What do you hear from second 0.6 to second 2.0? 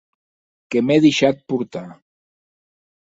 Que m'è deishat portar!